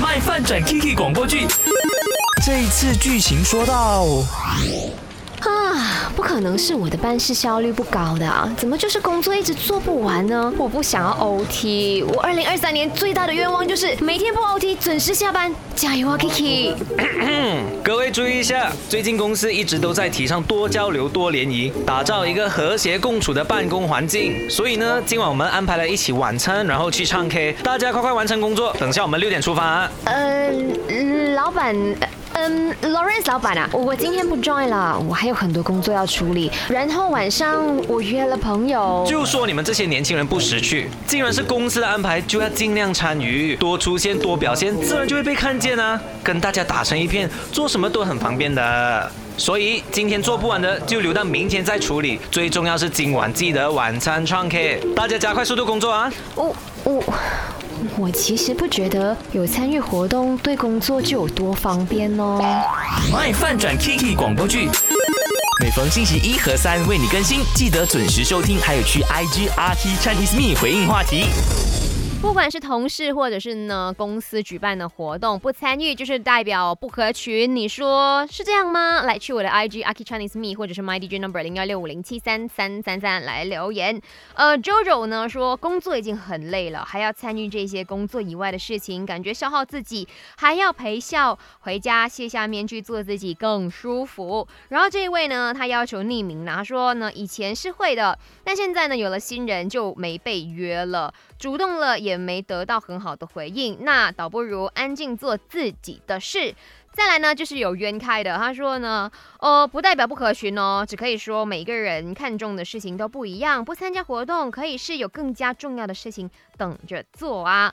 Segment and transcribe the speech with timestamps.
[0.00, 1.46] 卖饭转 Kiki 广播剧，
[2.44, 4.04] 这一次剧情说到。
[6.08, 10.50] 啊，不可能是我的办事效率不高的啊，怎么就是工作一直做不完呢？
[10.56, 16.72] 我不想要 OT，我二零二三年最大的愿望就是每天不 OT，准时下班，加油啊，Kiki！
[17.84, 24.48] 各位注意一下，最近公司一直都在提倡多交流、多联谊，打造一个和谐共处的办公环境。
[24.48, 29.90] 所以呢，今晚我们安排了一起晚餐，然后去唱 K，大家快快完成工作，等下我们六点出发。
[30.04, 30.50] 呃，
[31.34, 31.76] 老板。
[32.40, 36.48] 嗯，Lawrence 老板啊，我今天不 join 了，我还有很多工作要处理。
[36.68, 46.00] 然后晚上我约了朋友，就说你们这些年轻人不识趣，既然是公司的安排，就要尽量参与，多出现多表现，自然就会被看见啊。
[46.22, 49.10] 跟大家打成一片，做什么都很方便的。
[49.36, 52.20] 所以今天做不完的就留到明天再处理。
[52.30, 56.12] 最重要是今晚记得晚餐唱 K，大家加快速度工作啊。
[56.36, 57.02] 我我。
[57.96, 62.40] 我其实不觉得有参与活动对工作就有多方便哦。
[63.12, 64.68] My 饭转 Kiki 广播剧，
[65.62, 71.26] 每逢星期一和三为你更新，记得准时收听，还有去 IG RT Chinese Me 回应话题。
[72.20, 79.02] 不管是同事或者是呢公司举办的活动，不参与就是代表不合群，你说是这样吗？
[79.02, 84.02] 来去我的 IG Aki Chinese Me 或者是 My DJ Number 零幺六五零七三三三三来留言。
[84.34, 94.46] 呃，JoJo 呢说工作已经很累了，还要参与这些工作以外的事情，感觉消耗自己，还要陪笑，回家卸下面具做自己更舒服。
[94.70, 101.96] 然后这一位呢，他要求匿名，他说呢以前是会的，但现在呢有了新人就没被约了，主动了。
[102.08, 106.54] 也没得到很好的回应，那倒不如安静做自己的事。
[106.90, 117.72] 再来呢，就是有冤开的，他说呢，呃，不代表不合群哦，只可以说每个人看重的事情都不一样，不参加活动可以是有更加重要的事情等着做啊。